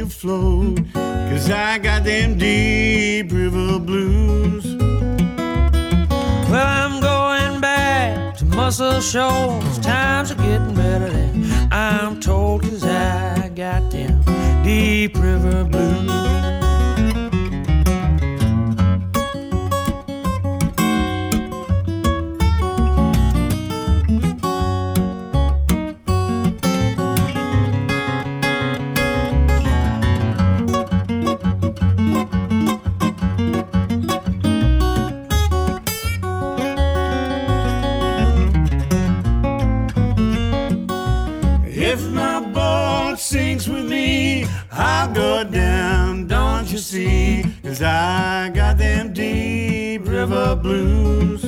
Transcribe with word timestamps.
Float. 0.00 0.80
Cause 0.92 1.50
I 1.50 1.78
got 1.78 2.04
them 2.04 2.38
deep 2.38 3.30
river 3.30 3.78
blues. 3.78 4.64
Well, 6.50 6.66
I'm 6.66 7.00
going 7.00 7.60
back 7.60 8.36
to 8.38 8.44
Muscle 8.44 9.00
Shoals. 9.00 9.78
Times 9.78 10.30
are 10.30 10.36
getting 10.36 10.74
better 10.74 11.08
than 11.10 11.72
I'm 11.72 12.20
told, 12.20 12.62
cause 12.62 12.84
I 12.84 13.50
got 13.54 13.90
them 13.90 14.22
deep 14.64 15.14
river 15.16 15.64
blues. 15.64 16.61
Blues. 50.62 51.42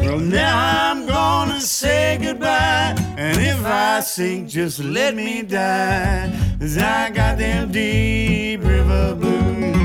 Well, 0.00 0.20
now 0.20 0.90
I'm 0.90 1.06
gonna 1.06 1.60
say 1.60 2.18
goodbye. 2.22 2.94
And 3.16 3.36
if 3.38 3.64
I 3.64 4.00
sink, 4.00 4.48
just 4.48 4.78
let 4.78 5.14
me 5.14 5.42
die. 5.42 6.32
Cause 6.60 6.78
I 6.78 7.10
got 7.10 7.38
them 7.38 7.72
deep 7.72 8.62
river 8.62 9.14
blues. 9.14 9.76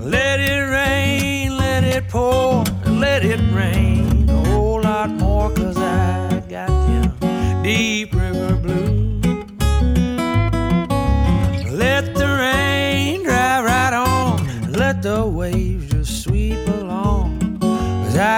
Let 0.00 0.40
it 0.40 0.62
rain, 0.78 1.56
let 1.56 1.84
it 1.84 2.08
pour, 2.08 2.64
let 2.86 3.24
it 3.24 3.40
rain 3.52 4.28
a 4.28 4.44
whole 4.50 4.80
lot 4.80 5.10
more, 5.10 5.50
cause 5.50 5.76
I 5.76 6.42
got 6.48 6.68
them 6.68 7.62
deep 7.62 8.01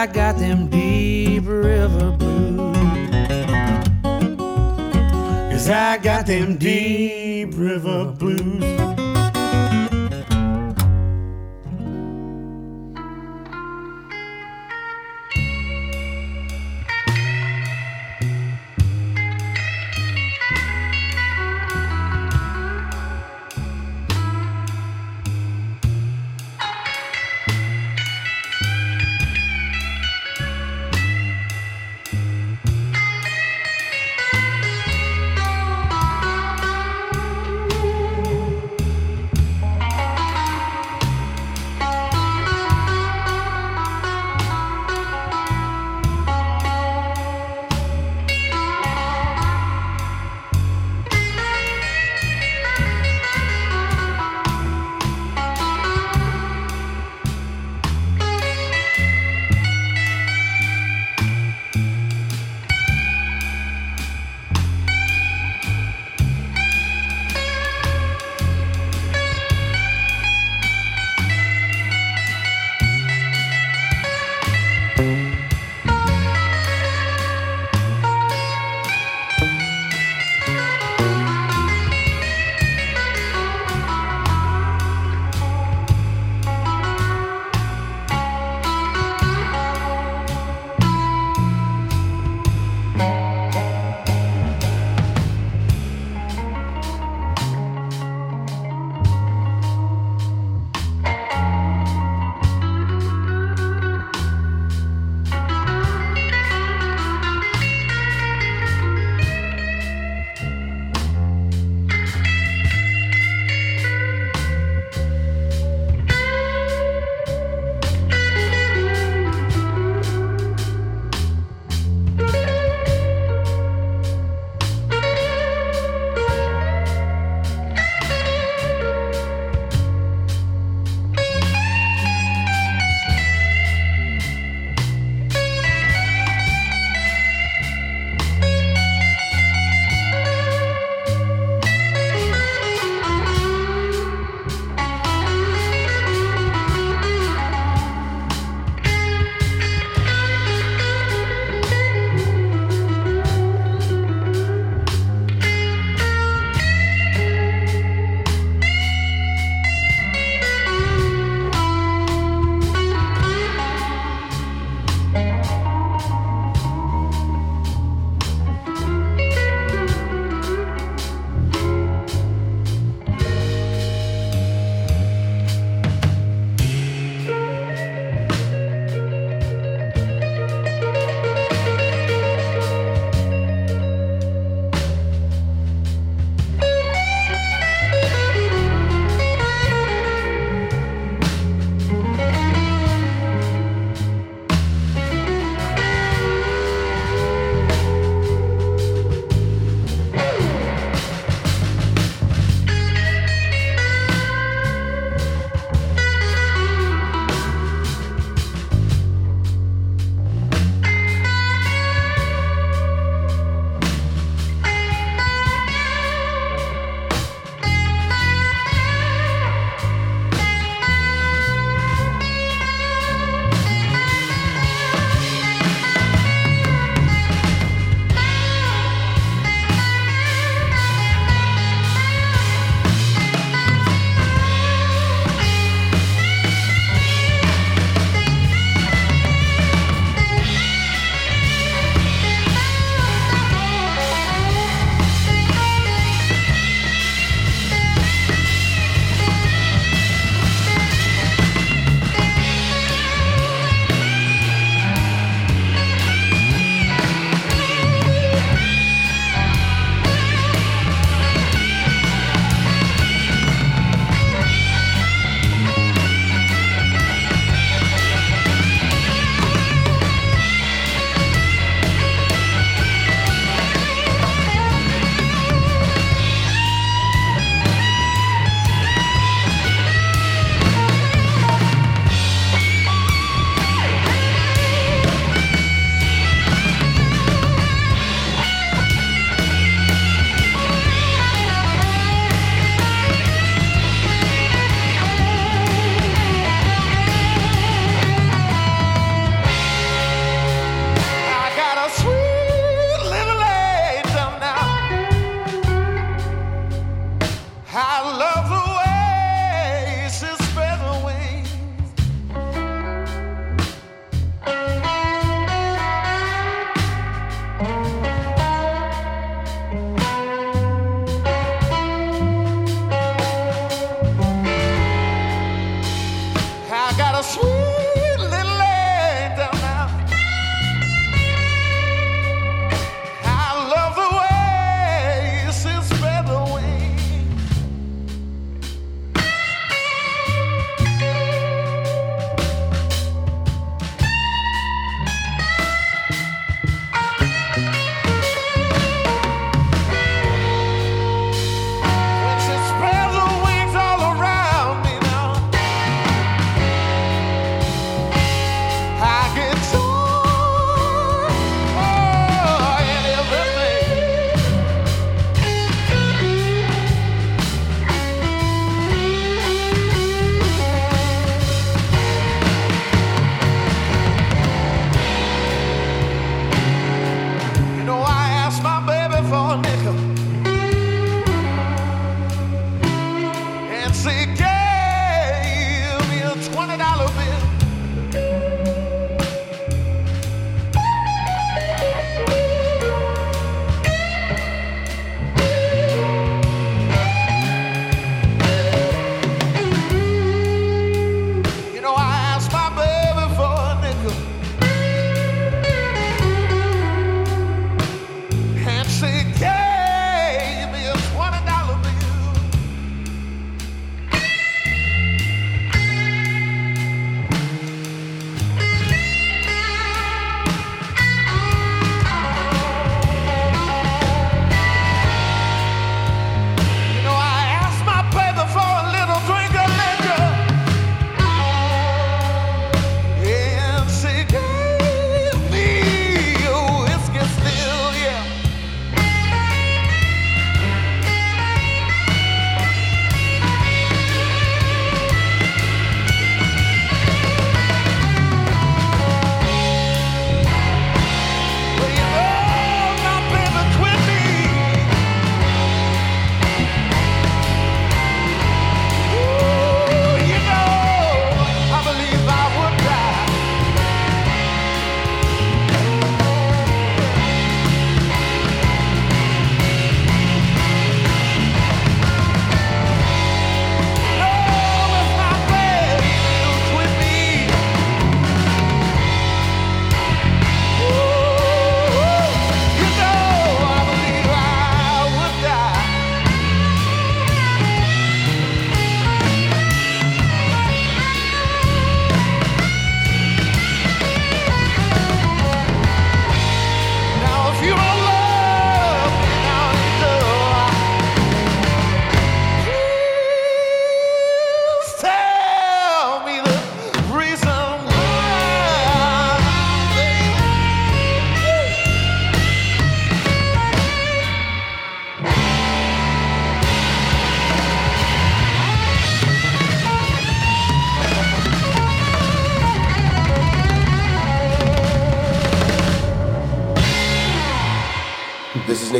I 0.04 0.06
got 0.06 0.36
them 0.36 0.68
deep 0.68 1.44
river 1.46 2.10
blues. 2.10 2.76
Cause 5.50 5.70
I 5.70 5.96
got 5.96 6.26
them 6.26 6.58
deep 6.58 7.54
river 7.56 8.12
blues. 8.18 8.93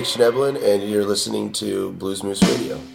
This 0.05 0.17
is 0.17 0.21
Schneblin, 0.21 0.63
and 0.63 0.83
you're 0.83 1.03
listening 1.03 1.51
to 1.53 1.93
Blues 1.93 2.23
Moose 2.23 2.43
Radio. 2.43 2.94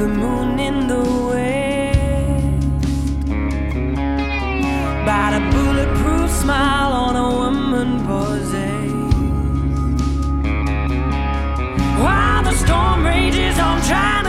the 0.00 0.08
moon 0.08 0.58
in 0.58 0.86
the 0.86 1.02
west. 1.28 2.66
By 5.06 5.26
a 5.36 5.42
bulletproof 5.52 6.30
smile 6.30 6.92
on 7.04 7.16
a 7.16 7.28
woman 7.40 7.90
pose. 8.06 8.54
While 12.02 12.42
the 12.44 12.54
storm 12.62 13.04
rages, 13.04 13.58
I'm 13.58 13.78
trying. 13.88 14.19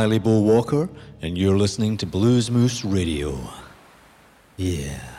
Wiley 0.00 0.18
Bull 0.18 0.44
Walker, 0.44 0.88
and 1.20 1.36
you're 1.36 1.58
listening 1.58 1.98
to 1.98 2.06
Blues 2.06 2.50
Moose 2.50 2.86
Radio. 2.86 3.38
Yeah. 4.56 5.09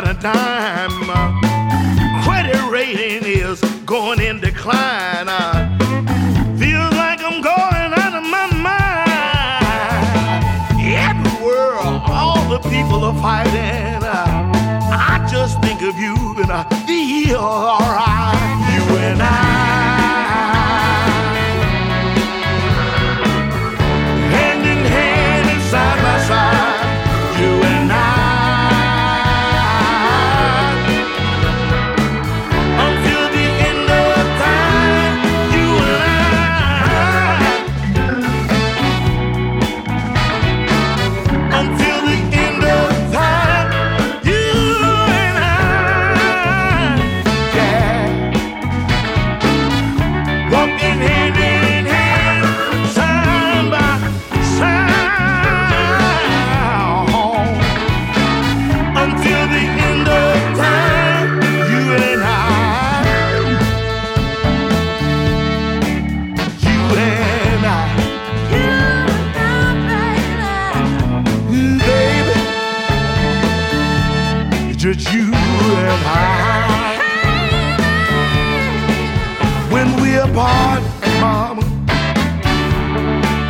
Got 0.00 0.10
a 0.10 0.20
dime. 0.20 1.15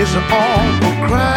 It's 0.08 0.14
an 0.14 0.22
awful 0.30 1.08
crime. 1.08 1.35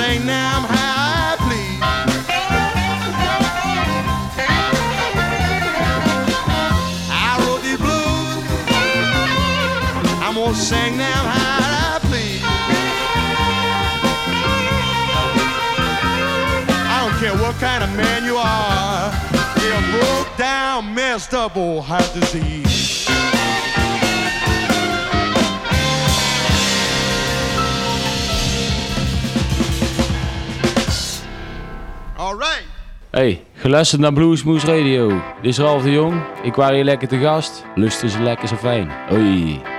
sing 0.00 0.24
them 0.24 0.62
how 0.74 0.94
I 0.96 1.36
please. 1.46 1.80
I 7.10 7.30
wrote 7.42 7.62
the 7.68 7.76
blues. 7.84 8.44
I'm 10.24 10.34
gonna 10.34 10.54
sing 10.54 10.96
them 10.96 11.24
how 11.34 11.58
I 11.84 11.98
please. 12.08 12.42
I 16.92 16.96
don't 17.02 17.16
care 17.20 17.36
what 17.42 17.54
kind 17.56 17.84
of 17.84 17.90
man 17.94 18.24
you 18.24 18.36
are. 18.36 19.12
You're 19.62 19.86
broke 19.98 20.32
down, 20.38 20.94
messed 20.94 21.34
up, 21.34 21.56
or 21.58 21.82
heart 21.82 22.10
disease. 22.14 23.09
Alright. 32.30 32.64
Hey, 33.10 33.44
geluisterd 33.54 34.00
naar 34.00 34.12
Bluesmoes 34.12 34.64
Radio. 34.64 35.08
Dit 35.08 35.50
is 35.50 35.58
Ralf 35.58 35.82
de 35.82 35.90
Jong. 35.90 36.22
Ik 36.42 36.54
waar 36.54 36.72
hier 36.72 36.84
lekker 36.84 37.08
te 37.08 37.18
gast. 37.18 37.64
Lusten 37.74 38.08
ze 38.08 38.22
lekker 38.22 38.48
zo 38.48 38.56
fijn. 38.56 38.90
Oei. 39.12 39.69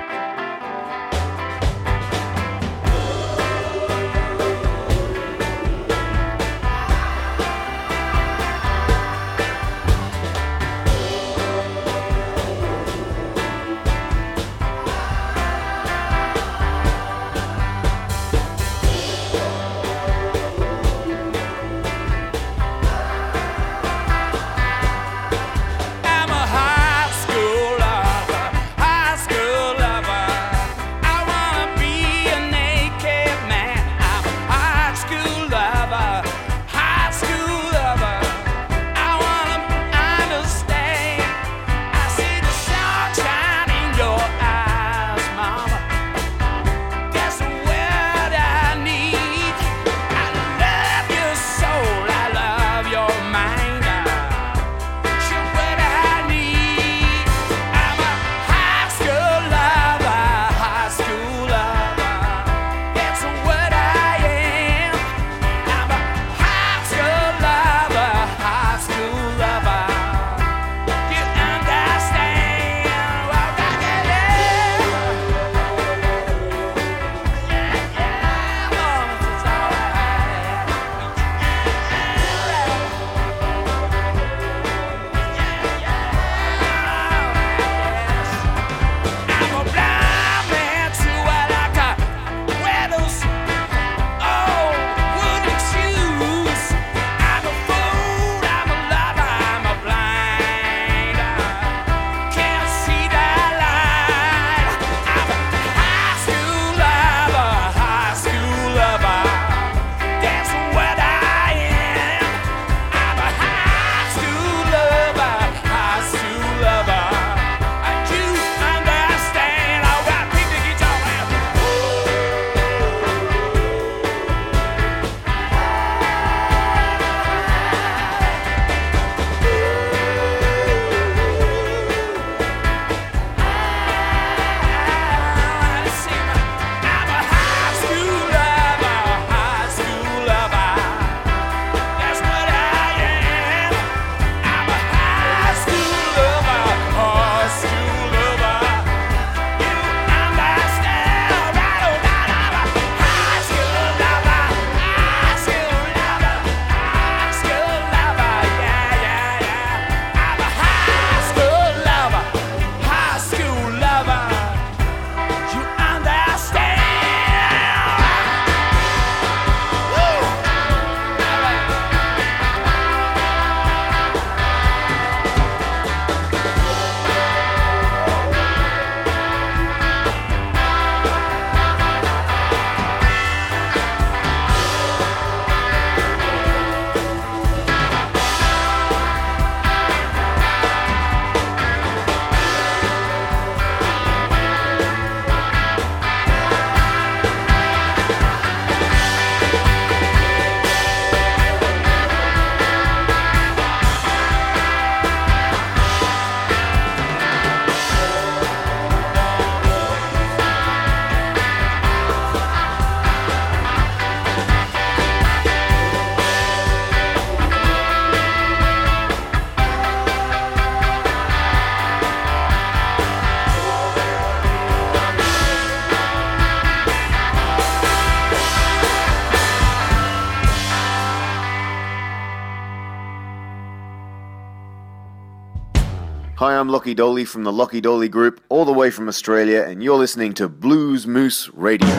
Lucky 236.72 236.94
Dolly 236.94 237.26
from 237.26 237.44
the 237.44 237.52
Lucky 237.52 237.82
Dolly 237.82 238.08
Group, 238.08 238.40
all 238.48 238.64
the 238.64 238.72
way 238.72 238.90
from 238.92 239.10
Australia, 239.10 239.64
and 239.64 239.84
you're 239.84 239.98
listening 239.98 240.34
to 240.36 240.48
Blues 240.48 241.06
Moose 241.06 241.50
Radio. 241.50 241.90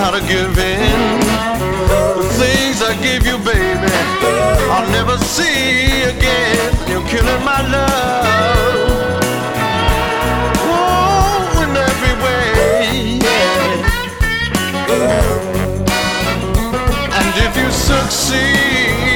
how 0.00 0.10
to 0.10 0.20
give 0.20 0.56
in. 0.56 1.20
The 2.20 2.28
things 2.40 2.80
I 2.80 2.92
give 3.02 3.26
you, 3.26 3.36
baby, 3.38 3.92
I'll 4.72 4.88
never 4.90 5.16
see 5.18 6.02
again. 6.14 6.72
You're 6.88 7.06
killing 7.12 7.42
my 7.44 7.60
love. 7.76 9.20
Oh, 10.72 11.62
in 11.64 11.72
every 11.90 12.14
way. 12.24 13.20
And 17.18 17.32
if 17.46 17.52
you 17.60 17.70
succeed. 17.70 19.09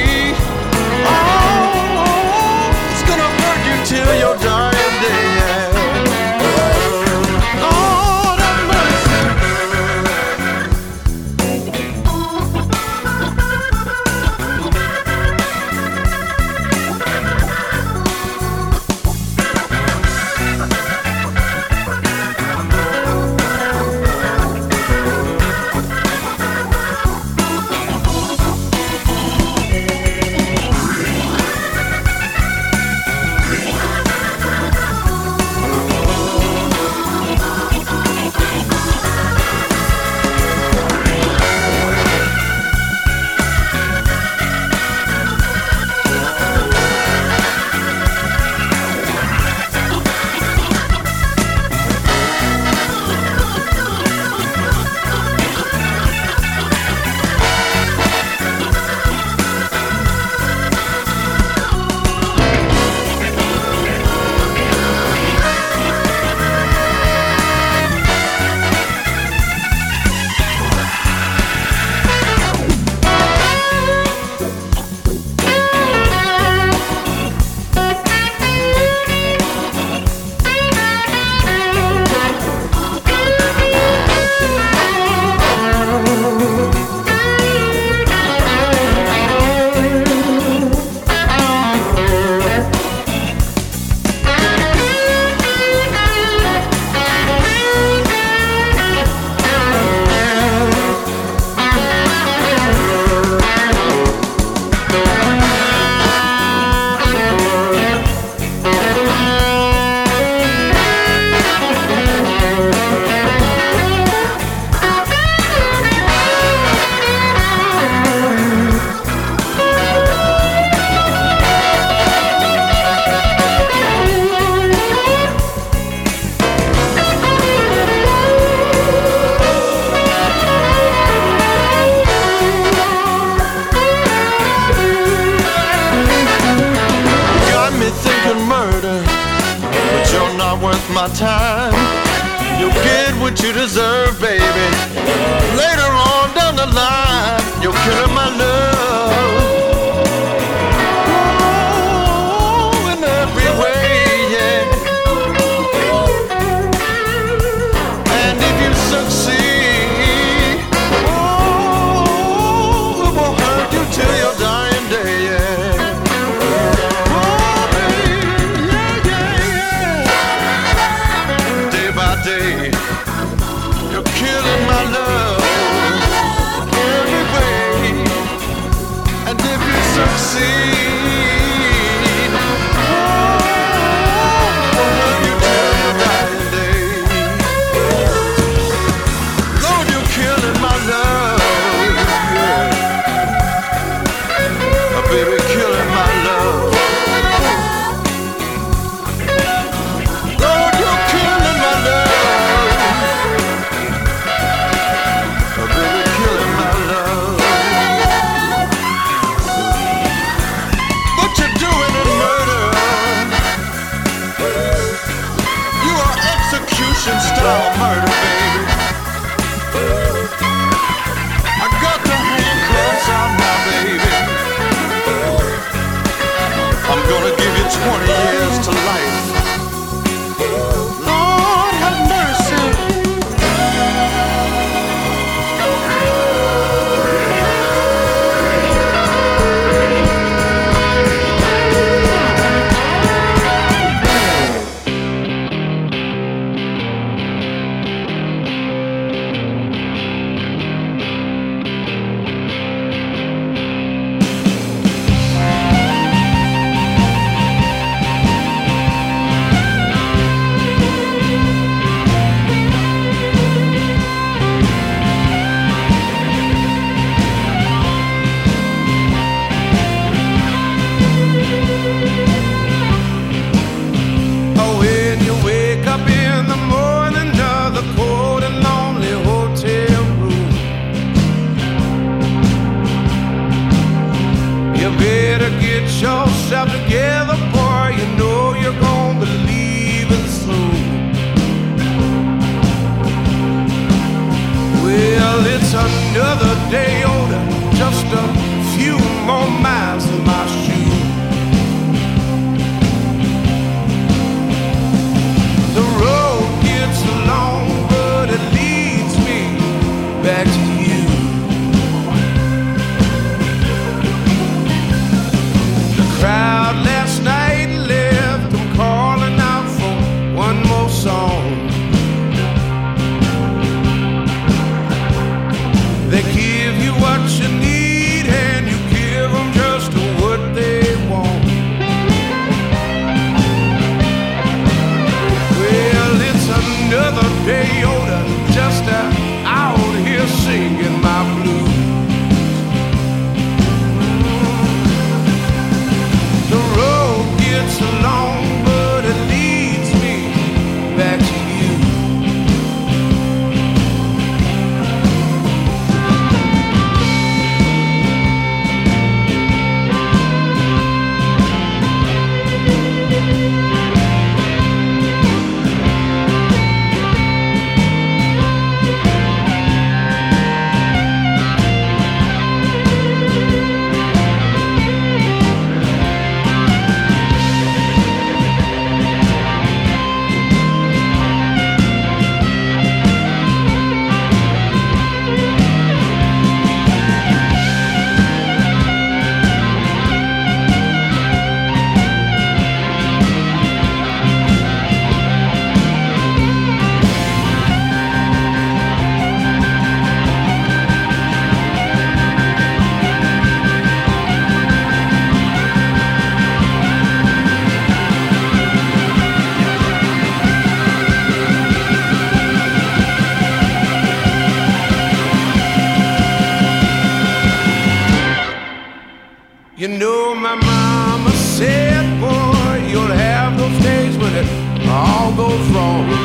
Goes 425.35 425.69
wrong. 425.71 426.24